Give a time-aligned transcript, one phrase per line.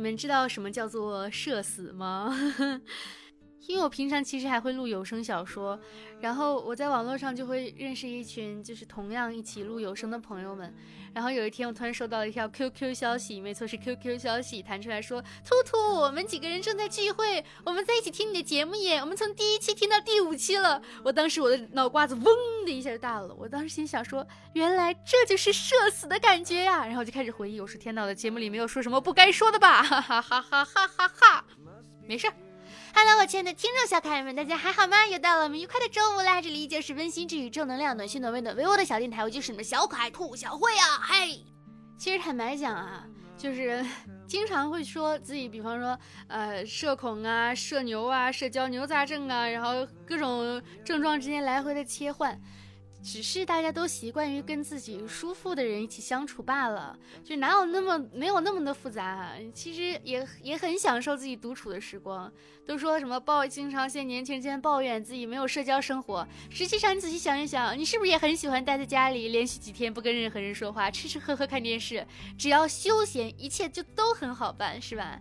[0.00, 2.34] 你们知道什么叫做社死吗？
[3.70, 5.78] 因为我平常其实还会录有声小说，
[6.20, 10.74] 然后我在网络上就会认识一群就是同样一起录有声的朋友们。
[11.12, 22.24] 然后有一天我突然收到了一条 QQ 消息，没错是 QQ 消息，弹出来说：“兔兔，我们几个人正在聚会，我们在一起听你的节目耶，我们从第一期听到第五期了。”我当时我的脑瓜子嗡
[22.64, 24.24] 的一下就大了，我当时心想说
[24.54, 31.44] ：“原来这就是社死的感觉呀！”然后就开始回忆，我说：“天呐，我的节目里没有说什么不该说的吧？”哈哈哈哈哈哈哈，
[32.06, 32.28] 没事。
[32.92, 35.06] Hello，我亲爱的听众小可爱们，大家还好吗？
[35.06, 36.40] 又到了我们愉快的周五啦！
[36.42, 40.98] 这里依旧是温馨治愈、正能量、暖心暖胃暖胃窝的小电台，我就是你们小可爱兔小慧啊！
[41.02, 41.44] 嘿，
[41.96, 43.04] 其实坦白讲啊，
[43.38, 43.84] 就是
[44.26, 45.98] 经常会说自己，比方说
[46.28, 52.38] 呃社恐啊、社牛啊、社交牛杂症啊，然后各种症状之间来回的切换。
[53.02, 59.32] 只是大家都习惯于跟自己舒服的人一起相处罢了，就哪有那么没有那么的复杂？
[59.54, 62.30] 其实也也很享受自己独处的时光。
[62.66, 72.06] 都说什么抱，经常现年轻人间抱怨自己没有社交生活，实际上你仔细想一想，你是不是也很喜欢待在家里，连续几天不跟任何人说话，吃吃喝喝看电视，
[72.38, 75.20] 只要休闲，一切就都很好办，是吧？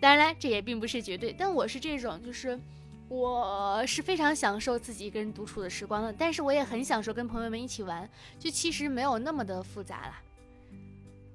[0.00, 2.60] 当然了，这也并不是绝对，但我是这种，就是。
[3.08, 10.14] 我是非常享受自己一个人独处的时光的，但是我也很享受跟朋友们一起玩，就其实没有那么的复杂了。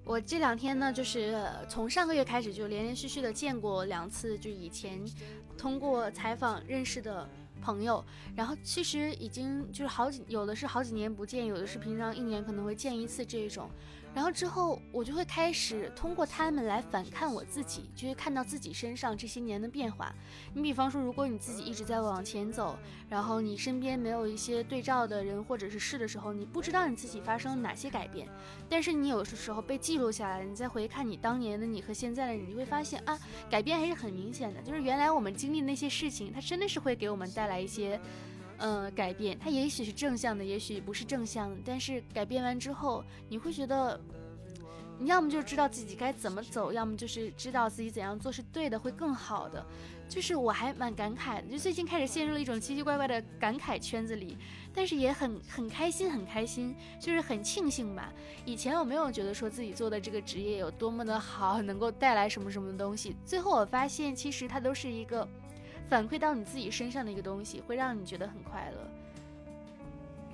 [0.03, 4.99] 我这两天呢，就是从上个月开始就连连续续的见过两次，就以前
[5.55, 7.29] 通过采访认识的
[7.61, 8.03] 朋友，
[8.35, 13.69] 然后其实已经就是好几，有的是好几年不见，有的是平常一年可能会见一次这种。
[14.13, 20.13] 然后之后，我就会开始通过他们来反看我自己，就会看到自己身上这些年的变化。
[20.53, 28.27] 你比方说，如果你自己一直在往前走，然后你身边没有一些对照的人或者是事的时候，你不知道你自己发生了哪些改变。
[28.67, 33.17] 但是你有的时候被记录下来，你再回看你当年的你和现在的你，你会发现啊，
[33.49, 34.61] 改变还是很明显的。
[34.61, 37.99] 就是原来我们经历那些事情，它真的是会给我们带来一些。
[38.59, 41.55] 嗯，改变它也许是正向的，也许不是正向的。
[41.65, 43.99] 但是改变完之后，你会觉得，
[44.99, 49.65] 你要么就知道自己该怎么走，要么就是知道自己怎样做是对的，会更好的。
[50.09, 54.37] 就是我还蛮感慨的，就最近开始陷入了一种奇奇怪怪的感慨圈子里，
[54.73, 58.11] 但是也很很开心，很开心，就是很庆幸吧。
[58.43, 63.15] 以前我没有觉得说自己做的这个职业有多么的好，能够带来什么什么东西。
[63.23, 65.25] 最后我发现，其实它都是一个。
[65.89, 68.87] 反馈到你自己身上的一个东西，会让你觉得很快乐。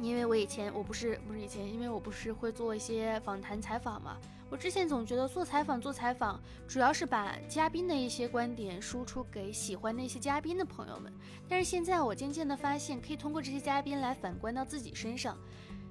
[0.02, 4.18] 因为我以前我不是不是以前，因为我不是会做一些访谈采访嘛。
[4.50, 11.12] 我之前总觉得做采访做采访，主要是把嘉宾的一些观点输出给喜欢那些嘉宾的朋友们。
[11.48, 15.38] 但是现在我渐渐的发现，可以通过这些嘉宾来反观到自己身上。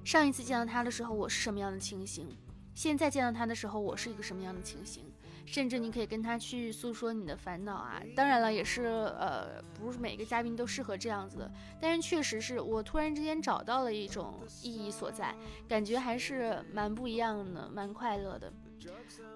[0.03, 2.27] 上一次见到他的时候，我是什么样的情形？
[2.75, 5.03] 现在见到他的时候，我是一个什么样的情形？
[5.45, 8.83] 甚至你可以跟他去诉说你的烦恼啊，当然了，也是
[9.19, 15.35] 呃，不是每个嘉宾都适合这样子的，但是确实是我突然之间找到了一种意义所在，
[15.67, 18.51] 感觉还是蛮不一样的，蛮快乐的。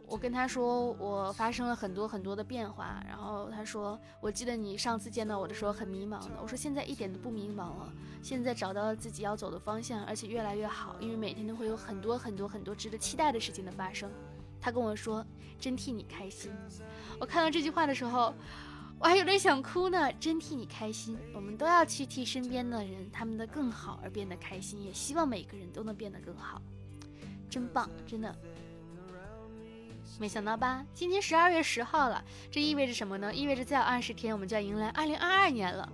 [0.06, 14.12] 我跟他说我发生了很多很多的变化，然后他说我记得你上次见到我的时候很迷茫的，我说现在一点都不迷茫了，现在找到了自己要走的方向，而且越来越好，因为每天都会有很多很多很多值得期待的事情的发生。
[14.62, 15.25] 他跟我说
[15.59, 16.52] ：“真替你开心。”
[17.20, 18.34] 我看到这句话的时候，
[19.00, 20.12] 我还有点想哭呢。
[20.20, 26.62] 真替你开心，我们都要去替身边的人他们的更好而变得开心，也希望每个人都能变得更好。
[27.50, 28.36] 真棒，真的。
[30.20, 30.86] 没想到吧？
[30.94, 33.34] 今天十二月十号了，这意味着什么呢？
[33.34, 35.91] 意味着再有二十天，我们就要迎来二零二二年了。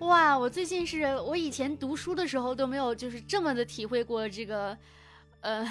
[0.00, 0.38] 哇！
[0.38, 4.76] 我最近是我以前读书的时候都没有就是这么的体会过这个，
[5.40, 5.64] 呃。《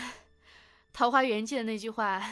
[0.95, 2.23] 桃花源记》的那句话，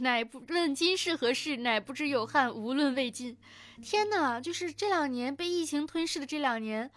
[0.00, 3.36] 乃不论今世何事，乃不知有汉无论魏晋。
[3.80, 6.90] 天哪，就是这两年被疫情吞噬的这两年，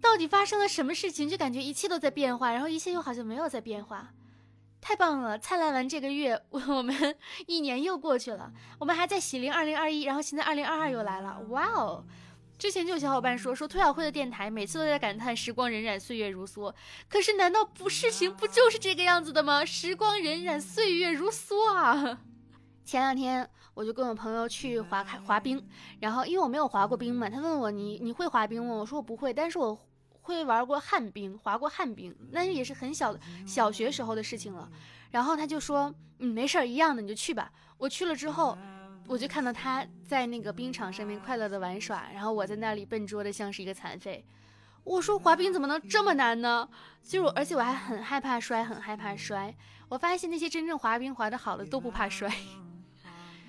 [0.00, 1.28] 到底发生了什么事情？
[1.28, 4.12] 就感觉一切都在变化，然后一切又好像没有在变化。
[4.80, 5.38] 太棒了！
[5.38, 7.16] 灿烂完这个月，我们
[7.46, 11.38] 一年又过去了，我们还在喜临二零二一，然后现在二零二二又来了。
[11.50, 12.04] 哇哦！
[12.58, 16.72] 之前就有小伙伴说说兔小慧的电台，每次都在感叹时光荏苒，岁月如梭。
[17.08, 19.62] 可是难道不事情不就是这个样子的吗？
[19.62, 22.18] 时光荏苒，岁月如梭啊！
[22.82, 25.62] 前两天我就跟我朋友去滑开滑冰，
[26.00, 28.74] 然后因为我没有滑过冰嘛，他问我你你会滑冰吗？
[28.74, 29.78] 我说我不会，但是我
[30.22, 34.66] 会玩过旱冰，滑过旱冰，那也是很小的小学时候的事情了。
[35.10, 37.52] 然后他就说嗯没事儿一样的，你就去吧。
[37.76, 38.56] 我去了之后。
[39.08, 44.24] 我就看到他在那个冰场上面快乐的玩耍，然后我在那里笨拙的像是一个残废。
[44.84, 46.68] 我说滑冰怎么能这么难呢？
[47.02, 49.54] 就而且我还很害怕摔，很害怕摔。
[49.88, 52.30] 我发现那些真正滑冰滑得好的都不怕摔。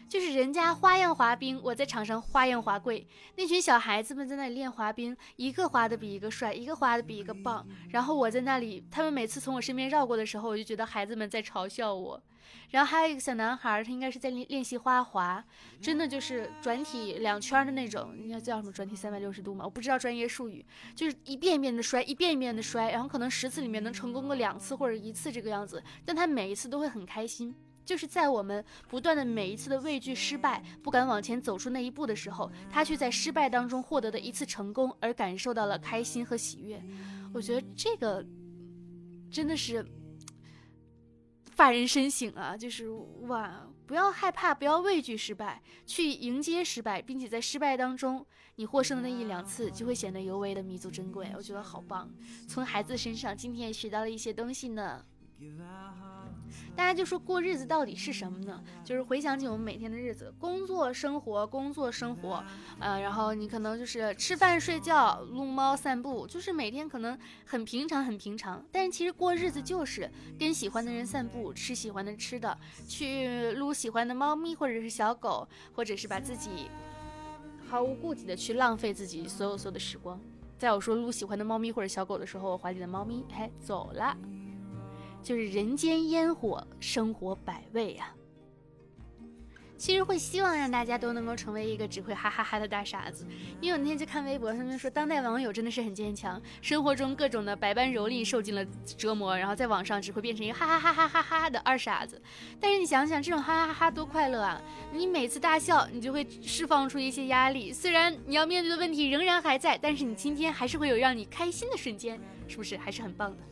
[0.07, 3.05] 就是人家花样滑冰，我在场上花样滑跪。
[3.35, 7.67] 那群小孩子们在那里练滑冰，一个滑的比一个帅，一个滑的比一个棒。
[7.89, 12.21] 然后我在那里，他们每次从我身边绕过的时候，我就觉得孩子们在嘲笑我。
[12.69, 15.43] 然后还有一个小男孩，他应该是在练练习花滑，
[15.81, 19.65] 真的就是转体两圈的那种，应该叫什么转体三百六十度嘛？
[19.65, 20.65] 我不知道专业术语，
[20.95, 27.53] 就是一遍一遍的摔，一遍一遍的摔，然后可能十次里面能成功个两次或者一次这个样子，但他每一次都会很开心。
[27.87, 36.83] 就是在我们不断的每一次的畏惧失败，不敢往前走出那一步的时候，他却在失败当中获得的一次成功而感受到了开心和喜悦。
[37.33, 38.23] 我觉得这个
[39.31, 39.85] 真的是
[41.55, 42.57] 发人深省啊！
[42.57, 42.89] 就是
[43.29, 48.25] 哇，不要害怕，不要畏惧失败，去迎接失败，并且在失败当中
[48.55, 51.31] 你获胜的那一两次，就会显得尤为的弥足珍贵。
[51.37, 52.11] 我觉得好棒，
[52.49, 55.05] 从孩子身上今天也学到了一些东西呢。
[56.75, 58.63] 大家就说过日子到底是什么呢？
[58.83, 62.43] 就是回想起我们每天的日子，工作生活，工作生活，
[62.79, 68.63] 呃，然后你可能就是吃饭睡觉，撸猫散步，就是每天可能很平常，很平常。
[68.71, 72.57] 但是其实过日子就是跟喜欢的人散步，吃喜欢的吃的，
[72.87, 76.69] 去撸喜欢的猫咪或者是小狗，或者是把自己
[77.67, 80.19] 毫无顾忌的去浪费自己所有所有的时光。
[80.57, 84.17] 在我说撸喜欢的猫咪或者小狗的时候，我怀里的猫咪嘿走了。
[85.27, 88.13] 就是人间烟火，生活百味呀。
[89.75, 93.27] 其实会希望让大家都能够成为一个只会哈哈哈的大傻子。
[93.59, 98.65] 因为我那天去看微博，他们说当代网友真的是很坚强，生活中各种的百般蹂躏受尽了
[98.97, 102.21] 折磨，然后在网上只会变成一个哈哈哈哈哈哈的二傻子。
[102.57, 104.61] 但是你想想，这种哈哈哈哈多快乐啊！
[104.93, 107.73] 你每次大笑，你就会释放出一些压力。
[107.73, 113.43] 虽然你要面对的问题仍然还在，但是你今天还是会有让你开心的瞬间，是不是还是很棒的？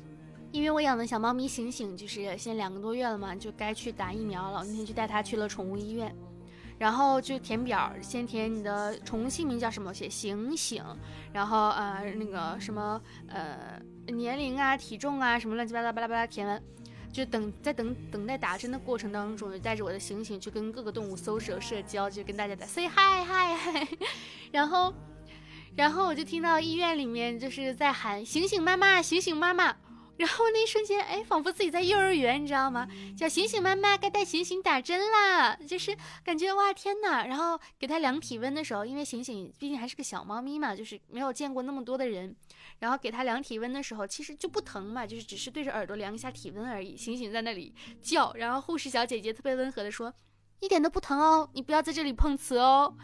[0.55, 4.63] 因为我养的小猫咪醒醒，就是现在两个多月了嘛，就该去打疫苗了。
[4.63, 6.15] 那天就带它去了宠物医院，
[6.79, 10.81] 然后就填表，先填你的宠物姓名叫什么，写醒醒，
[11.33, 16.63] 然后呃那个什么呃年龄啊、体重啊什么乱七八糟巴拉巴拉填完，
[17.11, 23.97] 就等在等等待打针的过程当中，就带着我的醒醒去跟各个动物搜社社交，就跟大家在 say hi hi hi，
[24.53, 24.93] 然后
[25.75, 29.75] 然后我就听到医院里面就是在喊醒醒妈妈，醒醒妈妈。
[30.17, 32.87] 然后那一瞬间，哎，仿佛自己在幼儿园，你知道吗？
[33.17, 35.55] 叫醒醒妈妈，该带醒醒打针啦！
[35.55, 37.25] 就是感觉哇，天哪！
[37.25, 42.35] 然后给他量体温的时候，因为醒醒毕竟还是个小猫咪嘛，就是没有见过那么多的人。
[42.79, 46.95] 然后给他量体温的时候，其实就不疼嘛，就是只是对着耳朵量一下体温而已。
[46.95, 50.13] 醒醒在那里叫，然后护士小姐姐特别温和的说
[50.61, 52.95] ：“一点都不疼哦，你不要在这里碰瓷哦。”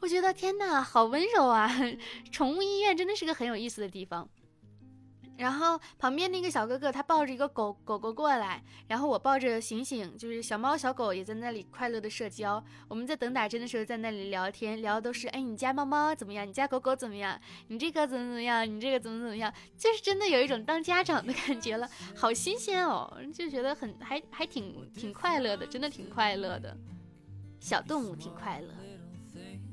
[0.00, 1.68] 我觉得天哪，好温柔啊！
[2.30, 4.28] 宠物医院真的是个很有意思的地方。
[5.38, 12.62] 然后旁边那个小哥哥他抱着一个狗狗狗过来，然后我抱着醒醒，就是小猫小狗也在那里快乐的社交。
[12.88, 16.46] 我们在等打针的时候在那里聊天，聊的都是哎你家猫猫怎么样？
[16.46, 17.40] 你家狗狗怎么样？
[17.68, 18.68] 你这个怎么怎么样？
[18.68, 19.52] 你这个怎么怎么样？
[19.76, 26.76] 就是真的有一种当家长的感觉了，好新鲜哦，就觉得很还还挺挺快乐的，真的挺快乐的，
[27.60, 28.68] 小动物挺快乐。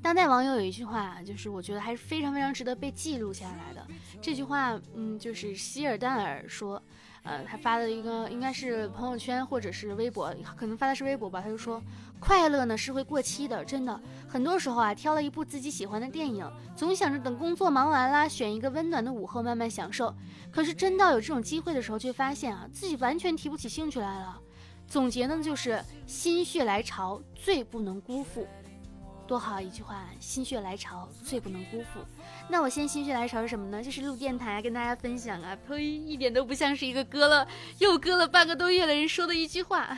[0.03, 3.87] 当代网友有一句话，就是我觉得还是非常非常值得被记录下来的。
[4.21, 6.81] 这句话，嗯，就是希尔丹尔说，
[7.23, 11.41] 呃，他发的一个应该是朋友圈或者是微博，可能发的是微博吧。
[11.41, 11.81] 他就说，
[12.19, 13.99] 快乐呢是会过期的，真的。
[14.27, 20.13] 很多时候啊，挑了一部自己喜欢的电影，总想着等工作忙完啦，选一个温暖的午后慢慢享受。
[20.51, 24.39] 可是真到有这种机会的时候，却发现啊，自己完全提不起兴趣来了。
[24.87, 28.47] 总结呢，就是心血来潮，最不能辜负。
[29.27, 31.99] 多好一句话，心血来潮最不能辜负。
[32.47, 33.83] 那我现在心血来潮是什么呢？
[33.83, 35.57] 就是录电台跟大家分享啊。
[35.67, 37.47] 呸，一点都不像是一个割了
[37.79, 39.97] 又割了半个多月的人说的一句话。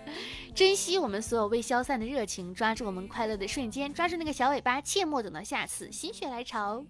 [0.54, 5.90] 珍惜我们所有未消散的热情，抓住我们快乐的瞬间，抓住那个小尾巴，切莫等到下次。
[5.90, 6.84] 心血来潮，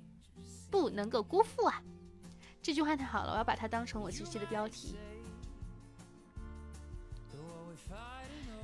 [0.71, 1.83] 不能够辜负啊！
[2.61, 4.97] 这句话太好了，我要把它当成我这期的标题。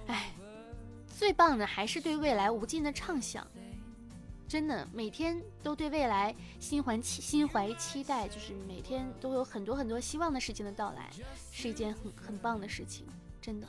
[0.07, 0.33] 哎。
[1.19, 3.47] 最棒的还是对未来无尽的畅想，
[4.51, 11.09] 真的每天都对未来心怀期心怀期待，就是每天都有很多很多希望的事情的到来，
[11.53, 13.07] 是一件很很棒的事情，
[13.41, 13.69] 真的。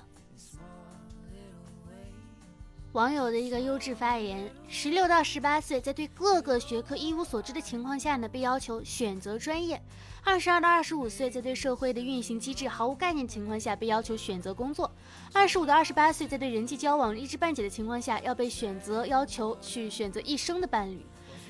[2.94, 9.82] 网友的一个优质发言：十六到十八岁，在对各个学科一无所知的情况下呢，被要求选择专业。
[10.26, 14.92] 二十二到二十五岁，在对社会的运行机制毫无概念的情况下，被要求选择工作；
[15.32, 21.06] 二十五到二十八岁，在对人际交往一知半解的情况下，要被选择要求去选择一生的伴侣。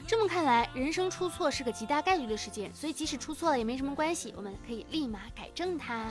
[0.06, 6.06] 这么看来，人生出错是个极大概率的事件，所以即使出错了也没什么关系，我们可以立马改正它。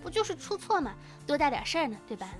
[0.00, 0.94] 不就是出错嘛，
[1.26, 2.32] 多大点事儿呢，对吧？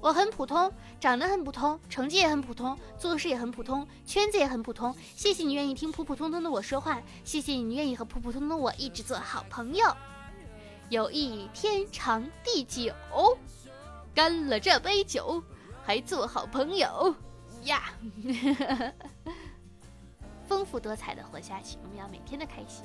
[0.00, 4.94] 我很普通，长得很普通，成绩也很普通，做事也很普通，圈子也很普通。
[5.16, 9.84] 谢谢你愿意听普普通通的我说话，谢谢你愿意和普普通通的我一直做好朋友。
[10.88, 12.92] 友谊天长地久，
[14.14, 15.42] 干了这杯酒，
[15.84, 17.14] 还做好朋友
[17.64, 17.92] 呀！
[20.46, 22.84] 丰富多彩的活下去，我们要每天的开心。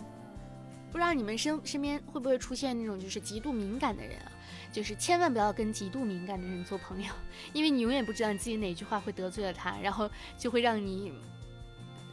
[0.91, 4.31] 不知道你们身身边会不会出现那种就是极度敏感的人啊？
[4.71, 7.11] 就是千万不要跟极度敏感的人做朋友，
[7.53, 11.13] 因为你永远不知道你自己哪句话会得罪了他，然后就会让你，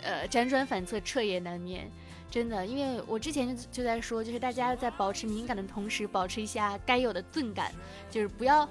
[0.03, 1.91] 呃，辗转反侧，彻夜难眠。
[2.31, 7.73] 真的，因为我之前就就在说，就是大家在保持敏感的同时，保持一下该有的钝感，
[8.09, 8.69] 就是不要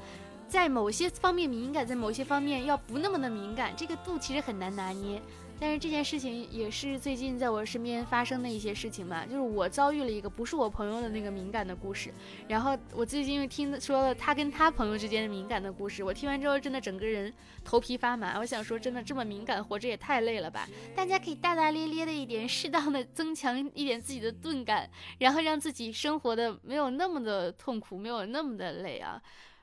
[0.48, 5.22] 在某些方面敏感，在某些方面要不那么的敏感，这个度其实很难拿捏。
[5.60, 12.14] 但是这件事情也是最近在我身边发生的一些事情嘛，就是我遭遇了一个不是我朋友的那个敏感的故事，
[12.48, 18.40] 然后我最近又听说了他跟他朋友之间的敏感的故事，我听完之后真的整个人头皮发麻。
[18.40, 20.66] 我想说，真的这么敏感，活着也太累了吧？
[20.96, 29.22] 大家可以大大咧咧的一点，适当的增强一点自己的钝感，然后让自己生活的没有那么的痛苦，没有那么的累啊，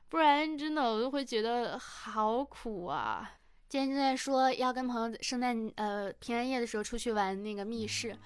[0.09, 3.36] 不然真的我都会觉得好苦啊。
[3.69, 8.17] 今天正在说要跟朋友圣诞呃平安夜的时候出去玩那个密室，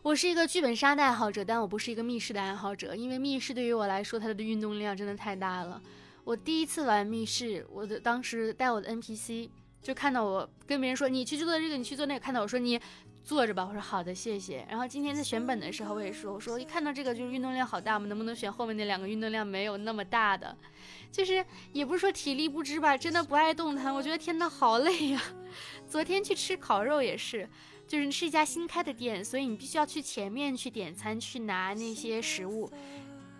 [0.00, 5.78] 我是一个剧本杀的爱好者，但我不是一个密室的爱好者，因为密室对于我来说它的运动量真的太大了。
[6.24, 9.50] 我第一次玩密室，我的当时带我的 NPC
[9.82, 12.80] 就看到我跟别人说你去做这个，你去做那个，看到我说你。
[13.26, 14.64] 坐着吧，我说好的，谢谢。
[14.70, 20.56] 然后今天在选本的时候，我也说，我说一看到这个就是运动量好大，我们能不能选后面那两个运动量没有那么大的？
[21.10, 23.92] 就是也不是说体力不支吧，真的不爱动弹。
[23.92, 25.20] 我觉得天呐，好累呀！
[25.88, 27.48] 昨天去吃烤肉也是，
[27.88, 32.70] 就是是一家新开的店，所以你必须要去前面去点餐，去拿那些食物。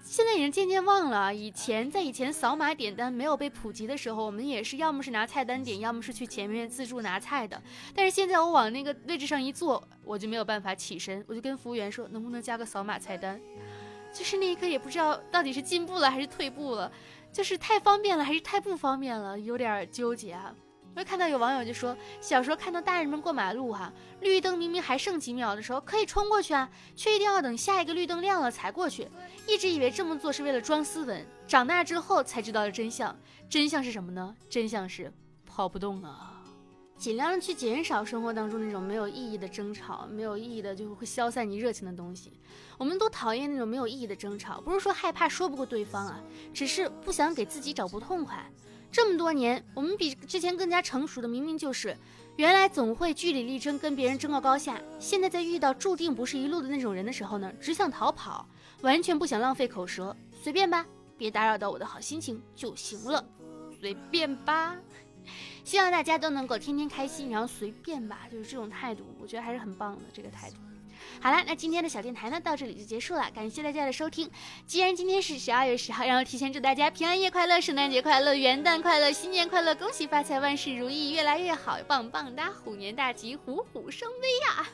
[0.08, 7.60] 现在已经渐渐忘了啊，以前在以前扫码点单没有被普及的时候，我们也是要么是拿菜单点，要么是去前面自助拿菜的。
[7.92, 13.40] 但是现在我往那个位置上一坐，我就没有办法起身，我就跟服务员说能不能加个扫码菜单。
[14.12, 16.90] 就是那一刻也不知道到底是进步了还是退步了，
[17.32, 20.54] 就是太方便了还是太不方便了，有点纠结啊。
[20.96, 29.06] 我看到有网友就说，小时候看到大人们过马路哈，绿灯明明还剩几秒的时候可以冲过去啊，却一定要等下一个绿灯亮了才过去，
[29.46, 33.14] 一直以为这么做是为了装斯文，长大之后才知道了真相。
[33.46, 34.34] 真相是什么呢？
[34.48, 35.12] 真相是
[35.44, 36.42] 跑不动啊！
[36.96, 42.32] 尽量的去减少生活当中那种没有意义的争吵，没有意义的就会消散你热情的东西。
[42.78, 46.18] 我们都讨厌那种没有意义的争吵，不是说害怕说不过对方啊，
[46.54, 48.50] 只是不想给自己找不痛快。
[48.96, 51.94] 这么多年，我们比之前更加成熟的，明明就是
[52.36, 54.80] 原来总会据理力争，跟别人争个高下。
[54.98, 58.48] 现在在遇到注定不是一路的那种人的时候呢，只想逃跑，
[58.80, 60.86] 完全不想浪费口舌，随便吧，
[61.18, 63.22] 别打扰到我的好心情就行了，
[63.78, 64.74] 随便吧。
[65.62, 70.56] 希望大家都能够天天开心，然后随便吧，就是这种态度，我觉得还是很棒的这个态度。
[71.20, 73.30] 好了，那今天的小电台呢，到这里就结束了。
[73.34, 74.30] 感谢大家的收听。
[74.66, 84.68] 既然今天是十二月十号，然后提前祝大家平安夜快乐、圣诞节快乐、元旦快乐、新年快乐，恭喜发财、万事如意、越来越好、棒棒哒、虎年大吉、虎虎生威呀！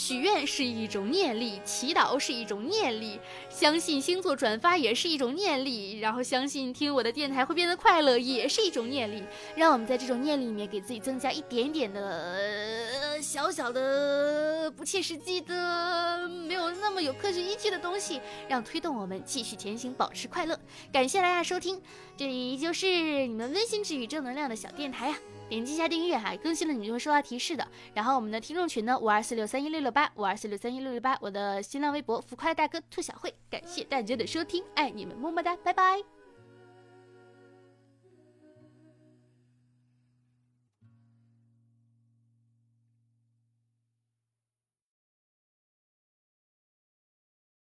[0.00, 9.22] 许愿是一种念力，祈祷是一种念力，相信星座转发也是一种念力，然后相信听我的电台会变得快乐也是一种念力。
[9.54, 20.58] 让我们在这种念力里面给自己增加一点点的小小的不切实际的、没有那么有科学依据的东西，让推动我们继续前行，保持快乐。
[20.90, 21.78] 感谢大家收听，
[22.16, 22.86] 这里就是
[23.26, 25.18] 你们温馨治愈正能量的小电台呀。
[25.50, 27.66] 点击一下订阅哈，更新了你就会收到提示的。
[27.92, 31.18] 然后我们的听众群呢，五二四六三一六六八，五二四六三一六六八。
[31.20, 36.19] 我的新浪微博浮夸大哥兔小慧，感谢大家的收听，爱你们，么么哒，拜拜。